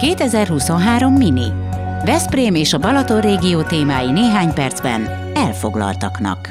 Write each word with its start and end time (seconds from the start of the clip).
2023 0.00 1.12
Mini. 1.16 1.52
Veszprém 2.04 2.54
és 2.54 2.72
a 2.72 2.78
Balaton 2.78 3.20
régió 3.20 3.62
témái 3.62 4.10
néhány 4.10 4.54
percben 4.54 5.06
elfoglaltaknak. 5.34 6.48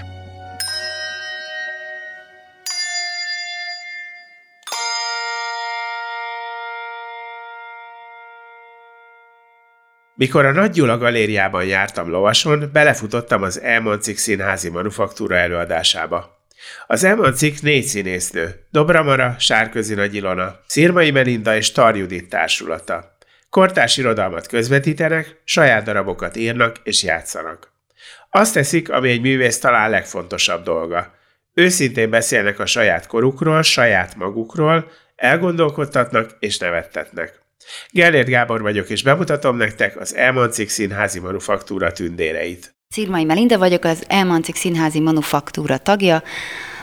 Mikor 10.16 10.46
a 10.46 10.52
Nagy 10.52 10.72
Gyula 10.72 10.98
galériában 10.98 11.66
jártam 11.66 12.10
lovason, 12.10 12.70
belefutottam 12.74 13.44
az 13.44 13.62
Elmoncik 13.62 14.18
színházi 14.18 14.70
manufaktúra 14.70 15.36
előadásába. 15.36 16.44
Az 16.88 17.04
Elmoncik 17.04 17.62
négy 17.62 17.84
színésznő, 17.84 18.66
Dobramara, 18.72 19.36
Sárközi 19.40 19.94
Nagy 19.94 20.16
Ilona, 20.16 20.60
Szirmai 20.68 21.12
Melinda 21.12 21.56
és 21.56 21.72
Tarjudit 21.72 22.30
társulata. 22.30 23.18
Kortás 23.50 23.98
irodalmat 23.98 24.48
közvetítenek, 24.48 25.42
saját 25.44 25.84
darabokat 25.84 26.36
írnak 26.36 26.76
és 26.84 27.04
játszanak. 27.04 27.72
Azt 28.30 28.54
teszik, 28.54 28.90
ami 28.90 29.10
egy 29.10 29.22
művész 29.22 29.60
talán 29.60 29.90
legfontosabb 29.90 30.64
dolga. 30.64 31.14
Őszintén 31.54 32.10
beszélnek 32.10 32.60
a 32.60 32.66
saját 32.66 33.08
korukról, 33.08 33.62
saját 33.62 34.16
magukról, 34.16 34.92
elgondolkodtatnak 35.16 36.36
és 36.40 36.58
nevettetnek. 36.58 37.42
Gellért 37.92 38.28
Gábor 38.28 38.62
vagyok, 38.62 38.90
és 38.90 39.04
bemutatom 39.04 39.58
nektek 39.58 40.00
az 40.00 40.16
Elmancik 40.16 40.70
Színházi 40.70 41.20
Manufaktúra 41.20 41.92
tündéreit. 41.92 42.76
Szirmai 42.88 43.24
Melinda 43.24 43.58
vagyok, 43.58 43.84
az 43.84 44.04
Elmancik 44.08 44.56
Színházi 44.56 45.00
Manufaktúra 45.00 45.78
tagja. 45.78 46.24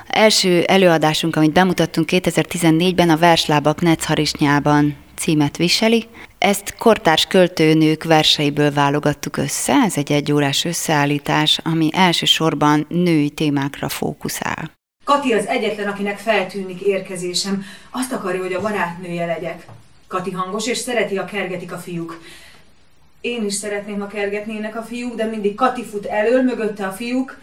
Első 0.07 0.63
előadásunk, 0.63 1.37
amit 1.37 1.53
bemutattunk 1.53 2.09
2014-ben 2.13 3.11
a 3.11 3.17
Verslábak 3.17 3.81
Necharisnyában 3.81 4.97
címet 5.17 5.57
viseli. 5.57 6.07
Ezt 6.39 6.77
kortárs 6.77 7.27
költőnők 7.27 8.05
verseiből 8.05 8.73
válogattuk 8.73 9.37
össze, 9.37 9.73
ez 9.73 9.97
egy 9.97 10.13
egyórás 10.13 10.65
összeállítás, 10.65 11.61
ami 11.65 11.91
elsősorban 11.93 12.87
női 12.89 13.31
témákra 13.31 13.89
fókuszál. 13.89 14.71
Kati 15.05 15.33
az 15.33 15.47
egyetlen, 15.47 15.89
akinek 15.89 16.19
feltűnik 16.19 16.81
érkezésem. 16.81 17.65
Azt 17.91 18.13
akarja, 18.13 18.43
hogy 18.43 18.53
a 18.53 18.61
barátnője 18.61 19.27
legyek. 19.27 19.67
Kati 20.07 20.31
hangos, 20.31 20.67
és 20.67 20.79
szereti, 20.79 21.19
a 21.19 21.25
kergetik 21.25 21.73
a 21.73 21.79
fiúk. 21.79 22.21
Én 23.21 23.45
is 23.45 23.55
szeretném, 23.55 24.01
ha 24.01 24.07
kergetnének 24.07 24.77
a 24.77 24.83
fiúk, 24.83 25.15
de 25.15 25.25
mindig 25.25 25.55
Kati 25.55 25.85
fut 25.85 26.07
elől, 26.07 26.43
mögötte 26.43 26.87
a 26.87 26.93
fiúk, 26.93 27.39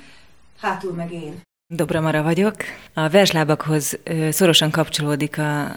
hátul 0.62 0.94
meg 0.94 1.12
én. 1.12 1.42
Dobra 1.73 2.02
Mara 2.02 2.23
vagyok. 2.23 2.56
A 2.94 3.09
verslábakhoz 3.09 4.00
szorosan 4.30 4.72
kapcsolódik 4.72 5.38
a 5.38 5.75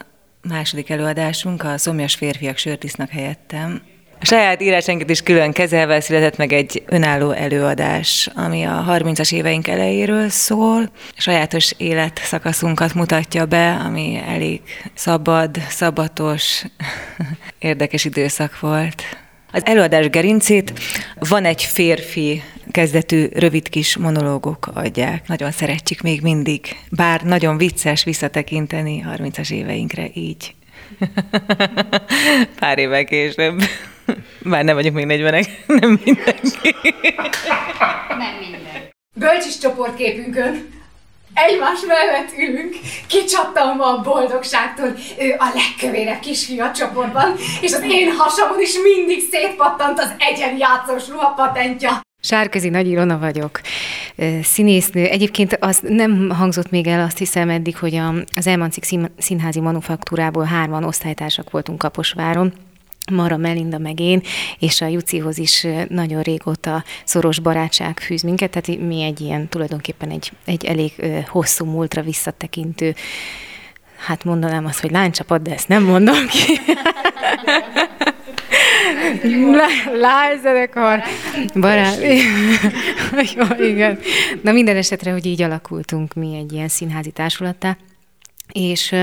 második 0.49 0.91
előadásunk, 0.91 1.65
a 1.65 1.79
Szomjas 1.79 2.15
férfiak 2.15 2.57
sört 2.57 2.85
isznak 2.85 3.11
helyettem. 3.11 3.83
A 4.21 4.25
saját 4.25 4.63
írásánkat 4.63 5.11
is 5.11 5.23
külön 5.23 5.53
kezelve 5.53 6.01
született 6.01 6.37
meg 6.37 6.53
egy 6.53 6.83
önálló 6.87 7.31
előadás, 7.31 8.29
ami 8.35 8.65
a 8.65 8.85
30-as 8.89 9.33
éveink 9.33 9.69
elejéről 9.69 10.29
szól. 10.29 10.91
Sajátos 11.17 11.73
életszakaszunkat 11.77 12.95
mutatja 12.95 13.47
be, 13.47 13.71
ami 13.73 14.23
elég 14.27 14.61
szabad, 14.95 15.59
szabatos, 15.69 16.63
érdekes 17.59 18.05
időszak 18.05 18.61
volt. 18.61 19.03
Az 19.53 19.67
előadás 19.67 20.11
gerincét 20.11 20.73
van 21.15 21.45
egy 21.45 21.63
férfi 21.63 22.43
kezdetű 22.71 23.27
rövid 23.33 23.69
kis 23.69 23.97
monológok 23.97 24.69
adják. 24.75 25.29
Nagyon 25.29 25.51
szeretjük 25.51 26.01
még 26.01 26.23
mindig, 26.23 26.77
bár 26.91 27.23
nagyon 27.23 27.57
vicces 27.57 28.05
visszatekinteni 28.05 29.05
30-as 29.17 29.53
éveinkre 29.53 30.09
így. 30.15 30.55
Pár 32.61 32.79
évvel 32.79 33.05
később. 33.05 33.63
Bár 34.43 34.65
nem 34.65 34.75
vagyunk 34.75 34.95
még 34.95 35.07
40 35.07 35.33
nem 35.67 36.01
mindenki. 36.05 36.75
Nem 38.09 38.35
minden. 38.41 38.95
Bölcsis 39.15 39.59
csoportképünkön 39.59 40.75
egymás 41.37 41.81
mellett 41.87 42.33
ülünk, 42.39 42.77
kicsattalva 43.07 43.85
a 43.85 44.01
boldogságtól, 44.01 44.97
ő 45.19 45.35
a 45.39 45.51
legkövérebb 45.55 46.21
kisfiú 46.21 46.63
a 46.63 46.73
csoportban, 46.73 47.35
és 47.61 47.73
az 47.73 47.83
én 47.83 48.13
hasamon 48.13 48.61
is 48.61 48.75
mindig 48.83 49.23
szétpattant 49.31 49.99
az 49.99 50.15
egyen 50.19 50.57
játszós 50.57 51.09
ruha 51.09 51.29
patentja. 51.29 52.01
Sárközi 52.21 52.69
Nagy 52.69 52.89
Ilona 52.89 53.19
vagyok, 53.19 53.61
színésznő. 54.43 55.05
Egyébként 55.05 55.57
az 55.61 55.81
nem 55.83 56.31
hangzott 56.31 56.71
még 56.71 56.87
el, 56.87 57.05
azt 57.05 57.19
hiszem 57.19 57.49
eddig, 57.49 57.77
hogy 57.77 58.01
az 58.35 58.47
Elmancik 58.47 58.85
színházi 59.19 59.61
manufaktúrából 59.61 60.45
hárman 60.45 60.85
osztálytársak 60.85 61.51
voltunk 61.51 61.79
Kaposváron, 61.79 62.53
Mara, 63.13 63.37
Melinda 63.37 63.79
meg 63.79 64.01
én, 64.01 64.23
és 64.59 64.81
a 64.81 64.87
Jucihoz 64.87 65.39
is 65.39 65.67
nagyon 65.89 66.23
régóta 66.23 66.85
szoros 67.05 67.39
barátság 67.39 68.01
fűz 68.01 68.23
minket, 68.23 68.51
tehát 68.51 68.81
mi 68.81 69.03
egy 69.03 69.21
ilyen 69.21 69.49
tulajdonképpen 69.49 70.11
egy, 70.11 70.33
egy 70.45 70.65
elég 70.65 70.93
hosszú 71.29 71.65
múltra 71.65 72.03
visszatekintő, 72.03 72.95
hát 74.07 74.25
mondanám 74.25 74.67
azt, 74.67 74.81
hogy 74.81 74.91
lánycsapat, 74.91 75.43
de 75.43 75.53
ezt 75.53 75.69
nem 75.69 75.83
mondom 75.83 76.27
ki. 76.27 76.61
Lányzenekar, 80.01 81.03
barát. 81.55 81.99
Jó, 83.37 83.65
igen. 83.65 83.99
Na 84.43 84.53
minden 84.53 84.77
esetre, 84.77 85.13
hogy 85.13 85.27
így 85.27 85.43
alakultunk 85.43 86.15
mi 86.15 86.37
egy 86.37 86.53
ilyen 86.53 86.69
színházi 86.69 87.11
társulattá, 87.11 87.77
és 88.53 88.95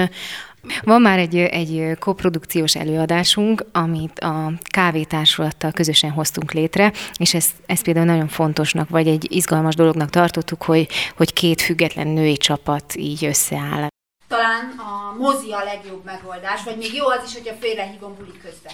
van 0.81 1.01
már 1.01 1.19
egy, 1.19 1.35
egy 1.37 1.97
koprodukciós 1.99 2.75
előadásunk, 2.75 3.65
amit 3.71 4.19
a 4.19 4.51
kávétársulattal 4.71 5.71
közösen 5.71 6.11
hoztunk 6.11 6.51
létre, 6.51 6.91
és 7.17 7.33
ezt, 7.33 7.51
ezt 7.65 7.83
például 7.83 8.05
nagyon 8.05 8.27
fontosnak, 8.27 8.89
vagy 8.89 9.07
egy 9.07 9.31
izgalmas 9.31 9.75
dolognak 9.75 10.09
tartottuk, 10.09 10.63
hogy, 10.63 10.87
hogy 11.17 11.33
két 11.33 11.61
független 11.61 12.07
női 12.07 12.37
csapat 12.37 12.95
így 12.95 13.25
összeáll. 13.25 13.87
Talán 14.27 14.73
a 14.77 15.15
mozi 15.17 15.51
a 15.51 15.63
legjobb 15.63 16.03
megoldás, 16.05 16.63
vagy 16.63 16.77
még 16.77 16.93
jó 16.93 17.07
az 17.07 17.21
is, 17.25 17.33
hogyha 17.33 17.55
félrehívom 17.59 18.15
buli 18.17 18.37
közben. 18.43 18.73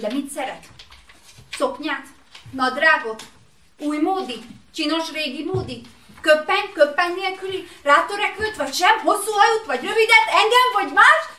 De 0.00 0.12
mit 0.12 0.30
szeret? 0.30 0.66
Szoknyát? 1.50 2.06
Nadrágot? 2.50 3.22
Új 3.78 3.98
módi? 3.98 4.34
Csinos 4.74 5.12
régi 5.12 5.44
módi? 5.52 5.80
Köppen, 6.20 6.72
köppen 6.74 7.12
nélküli, 7.12 7.68
rátörekvőt, 7.82 8.56
vagy 8.56 8.72
sem, 8.72 8.98
hosszú 9.04 9.30
hajút, 9.30 9.66
vagy 9.66 9.80
rövidet, 9.80 10.26
engem, 10.28 10.68
vagy 10.72 10.92
más? 10.94 11.34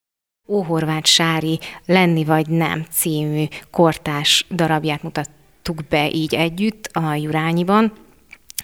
Óhorvát 0.47 1.06
Sári 1.06 1.59
Lenni 1.85 2.23
vagy 2.23 2.50
nem 2.50 2.85
című 2.91 3.45
kortás 3.72 4.45
darabját 4.50 5.03
mutattuk 5.03 5.88
be 5.89 6.09
így 6.09 6.35
együtt 6.35 6.89
a 6.94 7.13
Jurányiban 7.13 7.94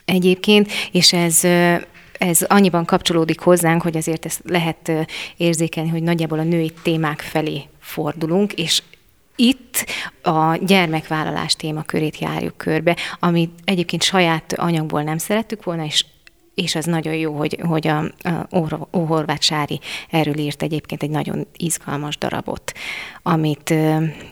egyébként, 0.05 0.71
és 0.91 1.13
ez 1.13 1.43
ez 2.17 2.41
annyiban 2.41 2.85
kapcsolódik 2.85 3.39
hozzánk, 3.39 3.81
hogy 3.81 3.97
azért 3.97 4.25
ezt 4.25 4.41
lehet 4.43 4.91
érzékelni, 5.37 5.89
hogy 5.89 6.03
nagyjából 6.03 6.39
a 6.39 6.43
női 6.43 6.73
témák 6.83 7.21
felé 7.21 7.63
fordulunk, 7.79 8.53
és 8.53 8.83
itt 9.35 9.85
a 10.21 10.55
gyermekvállalás 10.55 11.55
témakörét 11.55 12.17
járjuk 12.17 12.57
körbe, 12.57 12.97
amit 13.19 13.51
egyébként 13.63 14.03
saját 14.03 14.53
anyagból 14.53 15.03
nem 15.03 15.17
szerettük 15.17 15.63
volna, 15.63 15.85
és 15.85 16.05
és 16.53 16.75
az 16.75 16.85
nagyon 16.85 17.13
jó, 17.13 17.37
hogy, 17.37 17.57
hogy 17.67 17.87
a, 17.87 17.97
a 17.99 18.87
Óhorvát 18.97 19.41
Sári 19.41 19.79
erről 20.09 20.37
írt 20.37 20.61
egyébként 20.61 21.03
egy 21.03 21.09
nagyon 21.09 21.47
izgalmas 21.57 22.17
darabot, 22.17 22.71
amit 23.23 23.73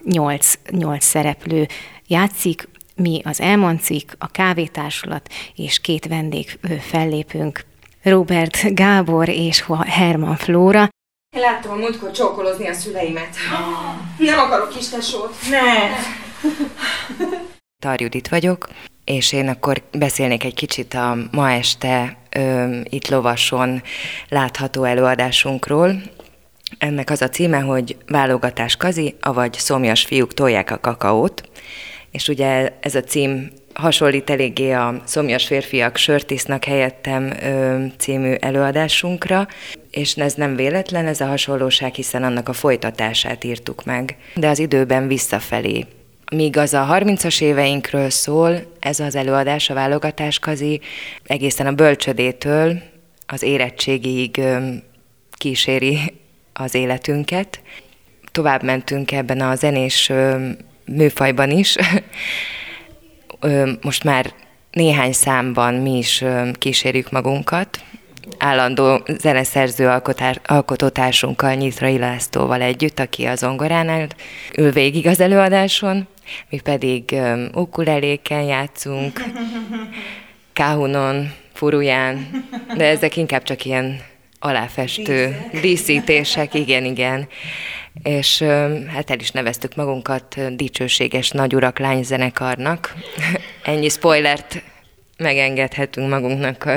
nyolc, 0.04 0.54
nyolc 0.70 1.06
szereplő 1.06 1.68
játszik, 2.08 2.70
mi 2.96 3.22
az 3.24 3.42
Elmancik, 3.42 4.16
a 4.18 4.28
Kávétársulat 4.28 5.30
és 5.56 5.80
két 5.80 6.06
vendég 6.06 6.60
fellépünk, 6.80 7.66
Robert 8.04 8.74
Gábor 8.76 9.30
és 9.30 9.66
Herman 9.86 10.36
Flóra. 10.36 10.90
Én 11.36 11.42
láttam 11.42 11.72
a 11.72 11.76
múltkor 11.76 12.12
csókolozni 12.12 12.68
a 12.68 12.74
szüleimet. 12.74 13.36
Nem 14.18 14.40
akarok 14.40 14.70
kis 14.70 14.90
tesót. 14.90 15.36
Ne! 15.50 15.90
Tarjudit 17.84 18.28
vagyok, 18.28 18.70
és 19.06 19.34
én 19.34 19.48
akkor 19.48 19.82
beszélnék 19.92 20.44
egy 20.44 20.54
kicsit 20.54 20.94
a 20.94 21.18
ma 21.32 21.52
este 21.52 22.18
ö, 22.30 22.78
itt 22.84 23.08
Lovason 23.10 23.82
látható 24.30 24.84
előadásunkról. 24.84 26.02
Ennek 26.78 27.10
az 27.10 27.22
a 27.22 27.30
címe, 27.30 27.60
hogy 27.60 27.98
Válogatás 28.08 28.76
kazi, 28.76 29.16
avagy 29.22 29.54
Szomjas 29.54 30.06
fiúk 30.06 30.34
tolják 30.34 30.72
a 30.72 30.80
kakaót. 30.80 31.50
És 32.12 32.28
ugye 32.28 32.78
ez 32.80 32.96
a 32.96 33.04
cím 33.04 33.52
hasonlít 33.74 34.30
eléggé 34.30 34.72
a 34.72 35.02
Szomjas 35.06 35.46
férfiak 35.46 35.98
sört 35.98 36.32
isznak 36.32 36.64
helyettem 36.64 37.34
ö, 37.42 37.86
című 37.98 38.34
előadásunkra, 38.34 39.48
és 39.92 40.16
ez 40.16 40.34
nem 40.34 40.56
véletlen, 40.56 41.06
ez 41.06 41.22
a 41.22 41.26
hasonlóság, 41.26 41.94
hiszen 41.94 42.24
annak 42.24 42.50
a 42.50 42.54
folytatását 42.54 43.44
írtuk 43.44 43.84
meg, 43.86 44.16
de 44.36 44.48
az 44.48 44.60
időben 44.60 45.08
visszafelé 45.08 45.86
Míg 46.36 46.58
az 46.58 46.74
a 46.74 46.88
30-as 46.92 47.42
éveinkről 47.42 48.10
szól, 48.10 48.76
ez 48.80 49.00
az 49.00 49.16
előadás, 49.16 49.70
a 49.70 49.74
válogatás 49.74 50.40
kazi, 50.40 50.82
egészen 51.24 51.68
a 51.68 51.72
bölcsödétől 51.72 52.82
az 53.26 53.42
érettségig 53.42 54.42
kíséri 55.32 56.00
az 56.54 56.76
életünket. 56.76 57.62
tovább 58.32 58.64
mentünk 58.64 59.12
ebben 59.12 59.42
a 59.42 59.56
zenés 59.56 60.12
műfajban 60.86 61.52
is. 61.52 61.76
Most 63.82 64.04
már 64.04 64.34
néhány 64.72 65.14
számban 65.14 65.74
mi 65.74 65.98
is 65.98 66.24
kísérjük 66.54 67.12
magunkat, 67.12 67.84
állandó 68.42 69.04
zeneszerző 69.18 70.02
alkotótársunkkal, 70.44 71.54
Nyitrai 71.54 71.98
Lászlóval 71.98 72.62
együtt, 72.62 73.00
aki 73.00 73.26
a 73.26 73.36
zongoránál 73.36 74.08
ül 74.58 74.72
végig 74.72 75.08
az 75.08 75.20
előadáson, 75.20 76.08
mi 76.50 76.60
pedig 76.60 77.04
um, 77.12 77.50
ukuleléken 77.54 78.42
játszunk, 78.42 79.24
káhunon, 80.54 81.34
furuján, 81.54 82.46
de 82.78 82.86
ezek 82.86 83.18
inkább 83.18 83.44
csak 83.44 83.66
ilyen 83.66 84.00
aláfestő 84.40 85.46
díszítések, 85.62 86.54
igen, 86.54 86.86
igen. 86.86 87.28
És 88.04 88.42
hát 88.94 89.10
el 89.10 89.20
is 89.20 89.32
neveztük 89.32 89.76
magunkat 89.76 90.56
dicsőséges 90.56 91.30
nagyurak 91.30 91.80
lányzenekarnak. 91.80 92.94
Ennyi 93.64 93.90
spoilert 93.90 94.62
megengedhetünk 95.22 96.10
magunknak. 96.10 96.70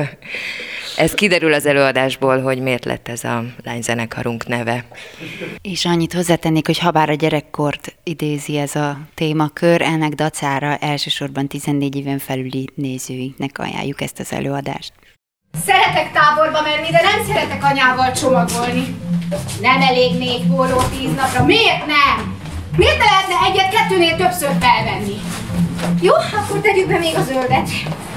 Ez 0.96 1.14
kiderül 1.14 1.52
az 1.52 1.66
előadásból, 1.66 2.40
hogy 2.40 2.58
miért 2.58 2.84
lett 2.84 3.08
ez 3.08 3.24
a 3.24 3.44
lányzenekarunk 3.64 4.46
neve. 4.46 4.84
És 5.62 5.84
annyit 5.84 6.12
hozzátennék, 6.12 6.66
hogy 6.66 6.78
habár 6.78 7.10
a 7.10 7.14
gyerekkort 7.14 7.94
idézi 8.02 8.58
ez 8.58 8.74
a 8.74 8.98
témakör, 9.14 9.82
ennek 9.82 10.12
dacára 10.12 10.76
elsősorban 10.76 11.46
14 11.46 11.96
éven 11.96 12.18
felüli 12.18 12.68
nézőinknek 12.74 13.58
ajánljuk 13.58 14.00
ezt 14.00 14.18
az 14.18 14.32
előadást. 14.32 14.92
Szeretek 15.66 16.12
táborba 16.12 16.62
menni, 16.62 16.90
de 16.90 17.00
nem 17.02 17.26
szeretek 17.26 17.64
anyával 17.64 18.12
csomagolni. 18.12 18.96
Nem 19.60 19.80
elég 19.80 20.18
négy 20.18 20.42
forró 20.50 20.80
tíz 20.80 21.14
napra. 21.14 21.44
Miért 21.44 21.86
nem? 21.86 22.36
Miért 22.76 22.98
ne 22.98 23.04
lehetne 23.04 23.34
egyet-kettőnél 23.50 24.16
többször 24.16 24.50
felvenni? 24.60 25.16
Jó, 26.00 26.14
akkor 26.14 26.60
tegyük 26.60 26.86
be 26.86 26.98
még 26.98 27.16
a 27.16 27.22
zöldet. 27.22 27.68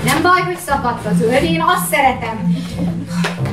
Nem 0.06 0.22
baj, 0.22 0.42
hogy 0.42 0.58
szakadt 0.58 1.06
a 1.06 1.14
zöld, 1.14 1.44
én 1.44 1.62
azt 1.62 1.90
szeretem. 1.94 2.56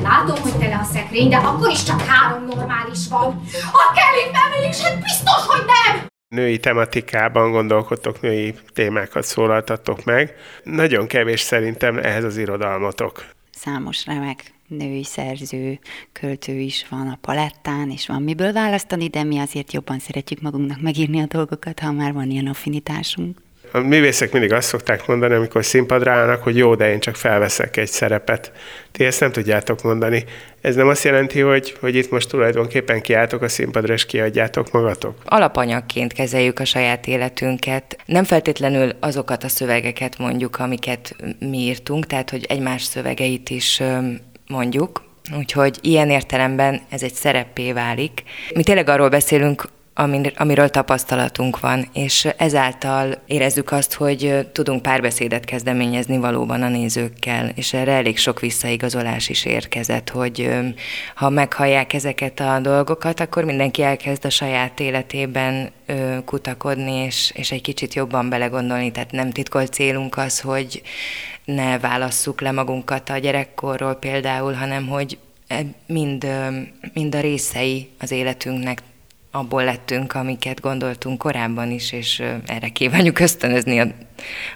Látom, 0.03 0.41
hogy 0.41 0.57
tele 0.57 0.79
a 0.81 0.87
szekrény, 0.93 1.29
de 1.29 1.37
akkor 1.37 1.69
is 1.69 1.83
csak 1.83 2.01
három 2.01 2.45
normális 2.45 3.07
van. 3.09 3.41
Ha 3.71 3.93
kell 3.93 4.15
itt 4.25 4.31
nem 4.31 4.69
is, 4.69 4.81
hát 4.81 4.99
biztos, 5.01 5.45
hogy 5.47 5.65
nem! 5.65 6.13
női 6.35 6.59
tematikában 6.59 7.51
gondolkodtok, 7.51 8.21
női 8.21 8.53
témákat 8.73 9.23
szólaltatok 9.23 10.03
meg. 10.03 10.33
Nagyon 10.63 11.07
kevés 11.07 11.39
szerintem 11.39 11.97
ehhez 11.97 12.23
az 12.23 12.37
irodalmatok. 12.37 13.25
Számos 13.51 14.05
remek 14.05 14.53
női 14.67 15.03
szerző, 15.03 15.79
költő 16.11 16.53
is 16.53 16.85
van 16.89 17.07
a 17.07 17.17
palettán, 17.21 17.89
és 17.89 18.07
van 18.07 18.21
miből 18.21 18.53
választani, 18.53 19.07
de 19.07 19.23
mi 19.23 19.39
azért 19.39 19.73
jobban 19.73 19.99
szeretjük 19.99 20.41
magunknak 20.41 20.81
megírni 20.81 21.21
a 21.21 21.25
dolgokat, 21.25 21.79
ha 21.79 21.91
már 21.91 22.13
van 22.13 22.29
ilyen 22.29 22.47
affinitásunk. 22.47 23.44
A 23.71 23.79
művészek 23.79 24.31
mindig 24.31 24.53
azt 24.53 24.67
szokták 24.67 25.07
mondani, 25.07 25.33
amikor 25.33 25.65
színpadra 25.65 26.11
állnak, 26.11 26.43
hogy 26.43 26.57
jó, 26.57 26.75
de 26.75 26.91
én 26.91 26.99
csak 26.99 27.15
felveszek 27.15 27.77
egy 27.77 27.87
szerepet. 27.87 28.51
Ti 28.91 29.05
ezt 29.05 29.19
nem 29.19 29.31
tudjátok 29.31 29.81
mondani. 29.83 30.23
Ez 30.61 30.75
nem 30.75 30.87
azt 30.87 31.03
jelenti, 31.03 31.39
hogy, 31.39 31.77
hogy 31.79 31.95
itt 31.95 32.09
most 32.09 32.29
tulajdonképpen 32.29 33.01
kiálltok 33.01 33.41
a 33.41 33.47
színpadra, 33.47 33.93
és 33.93 34.05
kiadjátok 34.05 34.71
magatok? 34.71 35.17
Alapanyagként 35.25 36.13
kezeljük 36.13 36.59
a 36.59 36.65
saját 36.65 37.07
életünket. 37.07 37.97
Nem 38.05 38.23
feltétlenül 38.23 38.91
azokat 38.99 39.43
a 39.43 39.47
szövegeket 39.47 40.17
mondjuk, 40.17 40.59
amiket 40.59 41.15
mi 41.39 41.57
írtunk, 41.57 42.05
tehát 42.05 42.29
hogy 42.29 42.45
egymás 42.47 42.83
szövegeit 42.83 43.49
is 43.49 43.81
mondjuk, 44.47 45.03
Úgyhogy 45.37 45.77
ilyen 45.81 46.09
értelemben 46.09 46.81
ez 46.89 47.03
egy 47.03 47.13
szerepé 47.13 47.71
válik. 47.71 48.23
Mi 48.55 48.63
tényleg 48.63 48.89
arról 48.89 49.09
beszélünk, 49.09 49.65
amiről 50.35 50.69
tapasztalatunk 50.69 51.59
van, 51.59 51.87
és 51.93 52.27
ezáltal 52.37 53.17
érezzük 53.25 53.71
azt, 53.71 53.93
hogy 53.93 54.47
tudunk 54.51 54.81
párbeszédet 54.81 55.45
kezdeményezni 55.45 56.17
valóban 56.17 56.61
a 56.61 56.69
nézőkkel, 56.69 57.51
és 57.55 57.73
erre 57.73 57.91
elég 57.91 58.17
sok 58.17 58.39
visszaigazolás 58.39 59.29
is 59.29 59.45
érkezett, 59.45 60.09
hogy 60.09 60.49
ha 61.15 61.29
meghallják 61.29 61.93
ezeket 61.93 62.39
a 62.39 62.59
dolgokat, 62.59 63.19
akkor 63.19 63.43
mindenki 63.43 63.81
elkezd 63.81 64.25
a 64.25 64.29
saját 64.29 64.79
életében 64.79 65.69
kutakodni, 66.25 66.91
és, 66.91 67.31
és 67.35 67.51
egy 67.51 67.61
kicsit 67.61 67.93
jobban 67.93 68.29
belegondolni, 68.29 68.91
tehát 68.91 69.11
nem 69.11 69.31
titkolt 69.31 69.73
célunk 69.73 70.17
az, 70.17 70.39
hogy 70.39 70.81
ne 71.45 71.79
válasszuk 71.79 72.41
le 72.41 72.51
magunkat 72.51 73.09
a 73.09 73.17
gyerekkorról 73.17 73.95
például, 73.95 74.53
hanem 74.53 74.87
hogy 74.87 75.17
e, 75.47 75.61
mind, 75.87 76.27
mind 76.93 77.15
a 77.15 77.19
részei 77.19 77.89
az 77.99 78.11
életünknek 78.11 78.81
abból 79.35 79.63
lettünk, 79.63 80.13
amiket 80.13 80.61
gondoltunk 80.61 81.17
korábban 81.17 81.71
is, 81.71 81.91
és 81.91 82.23
erre 82.45 82.67
kívánjuk 82.67 83.19
ösztönözni 83.19 83.79
a, 83.79 83.87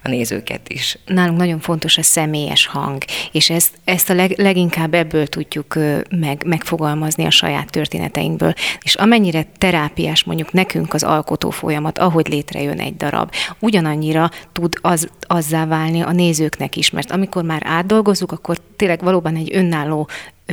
a 0.04 0.10
nézőket 0.10 0.70
is. 0.70 0.98
Nálunk 1.06 1.38
nagyon 1.38 1.60
fontos 1.60 1.98
a 1.98 2.04
személyes 2.04 2.66
hang, 2.66 3.04
és 3.32 3.50
ezt, 3.50 3.78
ezt 3.84 4.10
a 4.10 4.14
leg, 4.14 4.34
leginkább 4.38 4.94
ebből 4.94 5.28
tudjuk 5.28 5.76
meg, 6.10 6.44
megfogalmazni 6.46 7.26
a 7.26 7.30
saját 7.30 7.70
történeteinkből. 7.70 8.54
És 8.82 8.96
amennyire 8.96 9.46
terápiás 9.58 10.24
mondjuk 10.24 10.52
nekünk 10.52 10.94
az 10.94 11.04
alkotó 11.04 11.50
folyamat, 11.50 11.98
ahogy 11.98 12.28
létrejön 12.28 12.80
egy 12.80 12.96
darab, 12.96 13.34
ugyanannyira 13.60 14.30
tud 14.54 14.74
az, 14.82 15.10
azzá 15.20 15.66
válni 15.66 16.02
a 16.02 16.12
nézőknek 16.12 16.76
is, 16.76 16.90
mert 16.90 17.12
amikor 17.12 17.44
már 17.44 17.62
átdolgozzuk, 17.66 18.32
akkor 18.32 18.58
tényleg 18.76 19.04
valóban 19.04 19.36
egy 19.36 19.56
önálló 19.56 20.10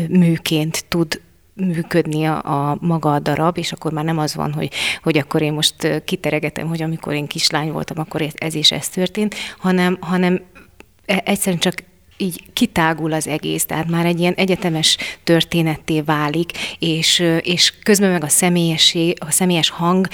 műként 0.08 0.84
tud 0.88 1.20
működni 1.56 2.24
a, 2.24 2.70
a 2.70 2.76
maga 2.80 3.12
a 3.12 3.18
darab, 3.18 3.58
és 3.58 3.72
akkor 3.72 3.92
már 3.92 4.04
nem 4.04 4.18
az 4.18 4.34
van, 4.34 4.52
hogy, 4.52 4.70
hogy 5.02 5.18
akkor 5.18 5.42
én 5.42 5.52
most 5.52 6.02
kiteregetem, 6.04 6.68
hogy 6.68 6.82
amikor 6.82 7.14
én 7.14 7.26
kislány 7.26 7.72
voltam, 7.72 7.98
akkor 7.98 8.28
ez 8.34 8.54
és 8.54 8.72
ez 8.72 8.88
történt, 8.88 9.34
hanem, 9.58 9.98
hanem 10.00 10.40
e, 11.06 11.22
egyszerűen 11.24 11.60
csak 11.60 11.74
így 12.16 12.52
kitágul 12.52 13.12
az 13.12 13.26
egész, 13.26 13.64
tehát 13.66 13.90
már 13.90 14.06
egy 14.06 14.20
ilyen 14.20 14.34
egyetemes 14.34 14.96
történetté 15.24 16.00
válik, 16.00 16.52
és, 16.78 17.18
és 17.40 17.72
közben 17.82 18.10
meg 18.10 18.24
a 18.24 18.28
személyesség, 18.28 19.16
a 19.20 19.30
személyes 19.30 19.70
hang 19.70 20.08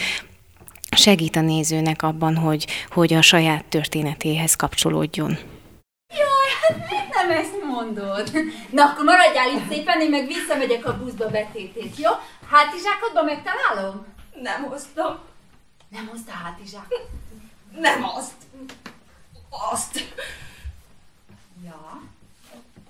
segít 0.96 1.36
a 1.36 1.40
nézőnek 1.40 2.02
abban, 2.02 2.36
hogy, 2.36 2.66
hogy 2.90 3.12
a 3.12 3.22
saját 3.22 3.64
történetéhez 3.64 4.54
kapcsolódjon. 4.54 5.38
Jaj, 6.08 6.48
hát 6.68 6.90
nem 7.12 7.30
ezt 7.30 7.61
mondod? 7.72 8.30
Na, 8.76 8.84
akkor 8.84 9.04
maradjál 9.04 9.48
itt 9.48 9.68
szépen, 9.68 10.00
én 10.00 10.10
meg 10.10 10.26
visszamegyek 10.26 10.86
a 10.86 10.98
buszba 10.98 11.28
betétét, 11.28 11.96
jó? 11.96 12.10
Hátizsákodba 12.50 13.22
megtalálom? 13.22 14.06
Nem 14.42 14.62
hoztam. 14.62 15.18
Nem 15.88 16.06
hozta 16.06 16.32
hátizsákot? 16.32 17.08
Nem 17.78 18.04
azt. 18.04 18.32
Azt. 19.72 20.14
Ja. 21.64 22.02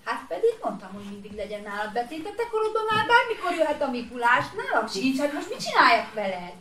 Hát 0.05 0.25
pedig 0.29 0.55
mondtam, 0.63 0.93
hogy 0.93 1.05
mindig 1.11 1.33
legyen 1.33 1.63
nálad 1.63 1.93
betét, 1.93 2.23
te 2.23 2.49
korodban 2.51 2.83
már 2.91 3.07
bármikor 3.07 3.55
jöhet 3.59 3.83
a 3.83 3.91
Mikulás, 3.91 4.45
nálam 4.57 4.89
sincs, 4.89 5.19
hát 5.19 5.33
most 5.33 5.49
mit 5.49 5.65
csináljak 5.65 6.15
veled? 6.15 6.53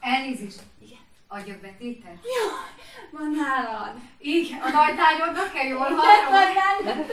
Elnézést. 0.00 0.60
Igen. 0.84 0.98
Adjak 1.32 1.60
betétet? 1.60 2.18
Jaj, 2.34 2.70
van 3.10 3.30
nálad. 3.36 3.94
Igen, 4.18 4.58
a 4.60 4.70
nagy 4.70 4.94
tányodnak 4.96 5.52
kell 5.52 5.66
jól 5.66 5.78
hallom. 5.78 7.06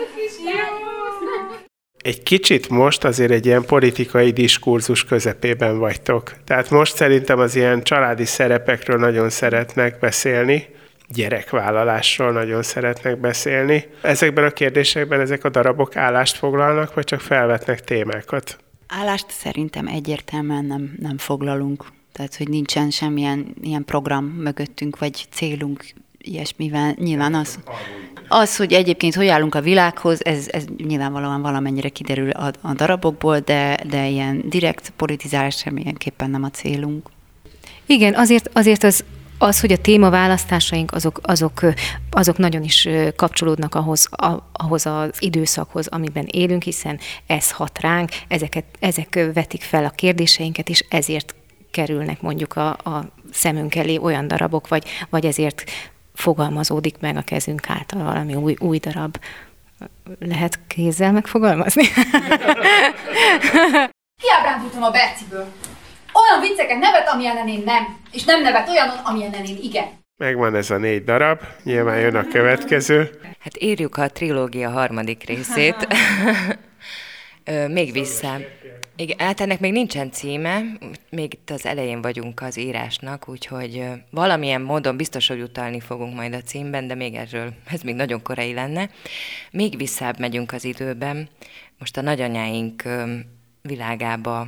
Egy 1.98 2.24
kicsit 2.24 2.70
most 2.70 3.04
azért 3.04 3.32
egy 3.32 3.46
ilyen 3.46 3.66
politikai 3.66 4.32
diskurzus 4.32 5.04
közepében 5.04 5.80
vagytok. 5.80 6.44
Tehát 6.44 6.70
most 6.70 6.96
szerintem 6.96 7.40
az 7.40 7.56
ilyen 7.56 7.84
családi 7.84 8.26
szerepekről 8.26 9.00
nagyon 9.00 9.30
szeretnek 9.30 10.00
beszélni, 10.00 10.68
gyerekvállalásról 11.10 12.32
nagyon 12.32 12.64
szeretnek 12.64 13.20
beszélni. 13.20 13.86
Ezekben 14.02 14.44
a 14.44 14.52
kérdésekben 14.52 15.20
ezek 15.20 15.44
a 15.44 15.50
darabok 15.50 15.96
állást 15.96 16.38
foglalnak, 16.38 16.94
vagy 16.94 17.04
csak 17.04 17.20
felvetnek 17.20 17.82
témákat? 17.82 18.58
Állást 18.88 19.30
szerintem 19.30 19.88
egyértelműen 19.88 20.66
nem, 20.66 20.96
nem 21.00 21.18
foglalunk. 21.18 21.86
Tehát, 22.18 22.36
hogy 22.36 22.50
nincsen 22.50 22.90
semmilyen 22.90 23.54
ilyen 23.62 23.86
program 23.86 24.26
mögöttünk, 24.26 25.00
vagy 25.00 25.26
célunk 25.32 25.86
ilyesmivel. 26.18 26.96
Nyilván 27.00 27.34
az, 27.34 27.60
az, 28.28 28.56
hogy 28.56 28.74
egyébként 28.74 29.16
hogy 29.16 29.28
állunk 29.28 29.56
a 29.56 29.62
világhoz, 29.62 30.26
ez, 30.26 30.48
ez 30.52 30.66
nyilvánvalóan 30.88 31.42
valamennyire 31.42 31.90
kiderül 31.90 32.30
a, 32.30 32.52
a 32.62 32.74
darabokból, 32.74 33.40
de, 33.40 33.80
de 33.90 34.08
ilyen 34.08 34.44
direkt 34.50 34.94
politizálás 34.96 35.58
semmilyenképpen 35.58 36.30
nem 36.30 36.44
a 36.44 36.50
célunk. 36.50 37.10
Igen, 37.86 38.16
azért, 38.16 38.50
azért 38.54 38.84
az, 38.84 39.04
az, 39.38 39.60
hogy 39.60 39.72
a 39.72 39.78
témaválasztásaink 39.78 40.92
azok, 40.92 41.20
azok, 41.24 41.66
azok 42.10 42.38
nagyon 42.38 42.64
is 42.64 42.88
kapcsolódnak 43.16 43.76
ahhoz, 43.76 44.08
a, 44.12 44.50
ahhoz 44.52 44.86
az 44.86 45.10
időszakhoz, 45.20 45.88
amiben 45.88 46.26
élünk, 46.32 46.64
hiszen 46.64 47.00
ez 47.28 47.52
hat 47.52 47.80
ránk, 47.80 48.10
ezeket, 48.28 48.66
ezek 48.80 49.20
vetik 49.34 49.62
fel 49.62 49.86
a 49.86 49.90
kérdéseinket, 49.90 50.70
és 50.70 50.86
ezért 50.90 51.36
kerülnek 51.78 52.22
mondjuk 52.22 52.56
a, 52.56 52.70
a 52.70 53.06
szemünk 53.32 53.76
elé 53.76 53.98
olyan 53.98 54.28
darabok, 54.28 54.68
vagy, 54.68 54.84
vagy 55.10 55.26
ezért 55.26 55.64
fogalmazódik 56.14 56.96
meg 57.00 57.18
a 57.18 57.22
kezünk 57.22 57.70
által 57.70 58.04
valami 58.04 58.36
új, 58.36 58.56
új 58.60 58.78
darab. 58.78 59.18
Lehet 60.20 60.60
kézzel 60.68 61.12
megfogalmazni? 61.12 61.84
Kiábrándultam 64.22 64.84
a 64.84 64.92
Berciből. 64.92 65.48
Olyan 66.14 66.42
vicceket 66.42 66.80
nevet, 66.80 67.10
amilyenen 67.10 67.48
én 67.48 67.62
nem. 67.66 67.98
És 68.12 68.24
nem 68.24 68.42
nevet 68.42 68.70
olyanon, 68.70 68.98
amilyenen 69.04 69.46
én 69.46 69.58
igen. 69.62 69.86
Megvan 70.18 70.56
ez 70.56 70.70
a 70.70 70.78
négy 70.78 71.04
darab, 71.04 71.42
nyilván 71.64 72.00
jön 72.00 72.16
a 72.16 72.28
következő. 72.28 73.20
Hát 73.40 73.62
írjuk 73.62 73.98
a 73.98 74.08
trilógia 74.08 74.70
harmadik 74.70 75.24
részét. 75.24 75.88
Még 77.78 77.92
vissza. 77.92 78.38
Igen, 79.00 79.20
hát 79.20 79.42
ennek 79.42 79.60
még 79.60 79.72
nincsen 79.72 80.12
címe, 80.12 80.62
még 81.10 81.34
itt 81.34 81.50
az 81.50 81.66
elején 81.66 82.02
vagyunk 82.02 82.42
az 82.42 82.58
írásnak, 82.58 83.28
úgyhogy 83.28 83.84
valamilyen 84.10 84.62
módon 84.62 84.98
biztos, 84.98 85.28
hogy 85.28 85.42
utalni 85.42 85.80
fogunk 85.80 86.16
majd 86.16 86.34
a 86.34 86.42
címben, 86.42 86.88
de 86.88 86.96
még 86.96 87.16
erről, 87.16 87.54
ez 87.72 87.82
még 87.82 87.96
nagyon 87.96 88.22
korai 88.22 88.54
lenne. 88.54 88.90
Még 89.52 89.78
visszább 89.78 90.20
megyünk 90.20 90.52
az 90.52 90.64
időben. 90.64 91.30
Most 91.80 91.98
a 91.98 92.02
nagyanyáink 92.02 92.84
világába 93.62 94.48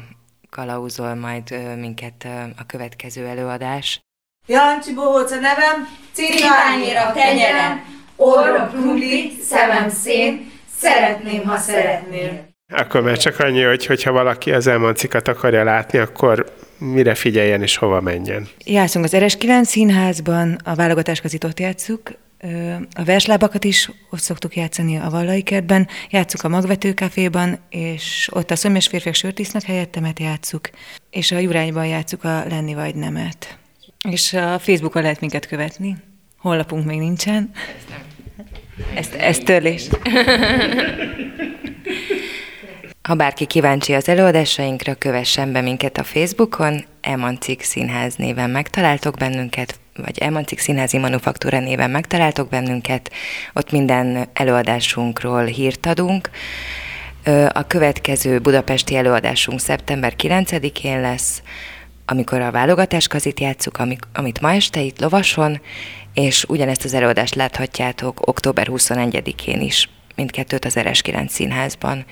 kalauzol 0.50 1.16
majd 1.16 1.78
minket 1.80 2.28
a 2.58 2.66
következő 2.66 3.26
előadás. 3.26 4.00
Jancsi 4.48 4.94
Bohóc 4.94 5.32
a 5.32 5.40
nevem, 5.40 5.88
cirkányira 6.12 7.12
kenyerem, 7.12 8.04
orra 8.16 8.68
krumpli, 8.68 9.32
szemem 9.42 9.90
szén, 9.90 10.52
szeretném, 10.78 11.44
ha 11.44 11.58
szeretnél. 11.58 12.49
Akkor 12.70 13.02
már 13.02 13.18
csak 13.18 13.40
annyi, 13.40 13.62
hogy 13.62 13.86
hogyha 13.86 14.12
valaki 14.12 14.52
az 14.52 14.68
elmancikat 14.68 15.28
akarja 15.28 15.64
látni, 15.64 16.00
akkor 16.00 16.54
mire 16.78 17.16
figyeljen 17.16 17.62
és 17.62 17.78
hova 17.78 18.02
menjen. 18.02 18.48
Játszunk 18.66 19.06
az 19.06 19.14
Eres 19.14 19.38
9 19.38 19.70
színházban, 19.70 20.58
a 20.64 20.76
válogatáskazit 20.76 21.44
ott 21.44 21.60
játszuk, 21.60 22.12
a 22.94 23.04
verslábakat 23.04 23.64
is 23.64 23.90
ott 24.10 24.20
szoktuk 24.20 24.56
játszani 24.56 24.98
a 24.98 25.10
Vallai 25.10 25.42
kertben, 25.42 25.88
játszuk 26.10 26.44
a 26.44 26.50
Magvetőkaféban, 26.50 27.58
és 27.70 28.30
ott 28.32 28.52
a 28.52 28.56
Szömjes 28.56 28.88
férfiak 28.88 29.16
sörtisznak 29.16 29.64
helyettemet 29.64 30.20
játszuk, 30.20 30.70
és 31.10 31.32
a 31.32 31.38
Jurányban 31.38 31.86
játszuk 31.86 32.24
a 32.24 32.44
Lenni 32.50 32.74
vagy 32.74 32.96
nemet. 32.96 33.58
És 34.10 34.34
a 34.34 34.60
Facebookon 34.60 35.02
lehet 35.02 35.20
minket 35.20 35.48
követni. 35.48 35.96
Honlapunk 36.38 36.86
még 36.86 37.00
nincsen. 37.00 37.52
Ezt, 38.96 39.14
ez 39.14 39.38
törlés. 39.38 39.88
Ha 43.10 43.16
bárki 43.16 43.46
kíváncsi 43.46 43.94
az 43.94 44.08
előadásainkra, 44.08 44.94
kövessen 44.94 45.52
be 45.52 45.62
minket 45.62 45.98
a 45.98 46.04
Facebookon, 46.04 46.86
Emancik 47.02 47.62
Színház 47.62 48.16
néven 48.16 48.50
megtaláltok 48.50 49.18
bennünket, 49.18 49.80
vagy 49.96 50.18
Emancik 50.18 50.60
Színházi 50.60 50.98
Manufaktúra 50.98 51.60
néven 51.60 51.90
megtaláltok 51.90 52.50
bennünket, 52.50 53.12
ott 53.54 53.72
minden 53.72 54.28
előadásunkról 54.34 55.44
hírt 55.44 55.86
adunk. 55.86 56.30
A 57.50 57.68
következő 57.68 58.40
budapesti 58.40 58.96
előadásunk 58.96 59.60
szeptember 59.60 60.14
9-én 60.18 61.02
lesz, 61.02 61.42
amikor 62.06 62.42
a 62.42 62.52
válogatáskazit 62.52 63.40
játszuk, 63.40 63.78
amit 64.14 64.42
ma 64.42 64.54
este 64.54 64.82
itt 64.82 65.00
Lovason, 65.00 65.62
és 66.14 66.44
ugyanezt 66.48 66.84
az 66.84 66.94
előadást 66.94 67.36
láthatjátok 67.36 68.28
október 68.28 68.68
21-én 68.72 69.62
is, 69.62 69.90
mindkettőt 70.16 70.66
az 70.66 70.74
RS9 70.78 71.28
színházban. 71.28 72.06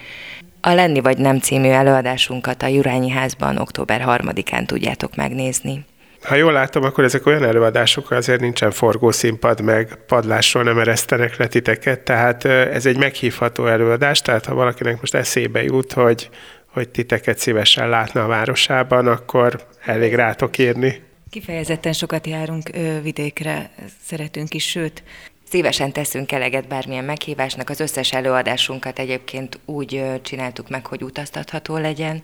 A 0.68 0.74
Lenni 0.74 1.02
vagy 1.02 1.18
nem 1.18 1.40
című 1.40 1.70
előadásunkat 1.70 2.64
a 2.64 2.68
Jurányi 2.68 3.10
házban 3.10 3.58
október 3.58 4.04
3-án 4.06 4.66
tudjátok 4.66 5.16
megnézni. 5.16 5.86
Ha 6.24 6.36
jól 6.36 6.52
látom, 6.52 6.84
akkor 6.84 7.04
ezek 7.04 7.26
olyan 7.26 7.44
előadások, 7.44 8.12
azért 8.12 8.40
nincsen 8.40 8.72
forgószínpad, 8.72 9.62
meg 9.62 9.98
padlásról 10.08 10.64
nem 10.64 10.80
eresztenek 10.80 11.38
le 11.38 11.48
titeket, 11.48 12.00
tehát 12.00 12.46
ez 12.46 12.86
egy 12.86 12.98
meghívható 12.98 13.66
előadás, 13.66 14.22
tehát 14.22 14.46
ha 14.46 14.54
valakinek 14.54 15.00
most 15.00 15.14
eszébe 15.14 15.64
jut, 15.64 15.94
hogy, 15.94 16.30
hogy 16.72 16.90
titeket 16.90 17.38
szívesen 17.38 17.90
látna 17.90 18.24
a 18.24 18.28
városában, 18.28 19.08
akkor 19.08 19.68
elég 19.86 20.16
rátok 20.16 20.58
írni. 20.58 21.02
Kifejezetten 21.30 21.94
sokat 21.94 22.28
járunk 22.28 22.70
ö, 22.74 23.02
vidékre, 23.02 23.70
szeretünk 24.06 24.54
is, 24.54 24.70
sőt, 24.70 25.04
Szívesen 25.50 25.92
teszünk 25.92 26.32
eleget 26.32 26.68
bármilyen 26.68 27.04
meghívásnak, 27.04 27.70
az 27.70 27.80
összes 27.80 28.14
előadásunkat 28.14 29.00
egyébként 29.00 29.60
úgy 29.66 30.04
csináltuk 30.22 30.70
meg, 30.70 30.86
hogy 30.86 31.04
utaztatható 31.04 31.78
legyen, 31.78 32.24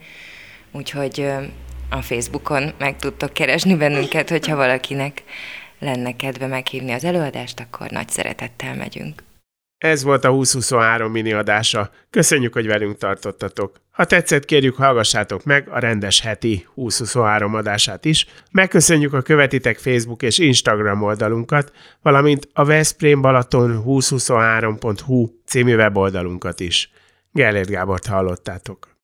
úgyhogy 0.72 1.26
a 1.90 2.02
Facebookon 2.02 2.74
meg 2.78 2.96
tudtok 2.96 3.34
keresni 3.34 3.76
bennünket, 3.76 4.30
hogyha 4.30 4.56
valakinek 4.56 5.24
lenne 5.80 6.16
kedve 6.16 6.48
meghívni 6.48 6.92
az 6.92 7.04
előadást, 7.04 7.60
akkor 7.60 7.90
nagy 7.90 8.10
szeretettel 8.10 8.76
megyünk. 8.76 9.24
Ez 9.84 10.04
volt 10.04 10.24
a 10.26 10.30
2023 10.30 11.12
mini 11.12 11.34
adása. 11.34 11.90
Köszönjük, 12.10 12.54
hogy 12.54 12.68
velünk 12.68 12.98
tartottatok. 12.98 13.76
Ha 13.92 14.06
tetszett, 14.06 14.46
kérjük 14.46 14.76
hallgassátok 14.76 15.44
meg 15.44 15.70
a 15.70 15.80
rendes 15.80 16.22
heti 16.22 16.68
2023 16.76 17.54
adását 17.54 18.06
is. 18.06 18.28
Megköszönjük 18.52 19.14
a 19.14 19.22
követitek 19.22 19.78
Facebook 19.78 20.22
és 20.22 20.38
Instagram 20.38 21.02
oldalunkat, 21.02 21.72
valamint 22.02 22.50
a 22.54 22.66
Veszprém 22.66 23.22
Balaton 23.22 23.84
2023.hu 23.86 25.30
című 25.46 25.76
weboldalunkat 25.76 26.60
is. 26.60 26.92
Gellért 27.32 27.70
Gábort 27.70 28.06
hallottátok. 28.06 28.88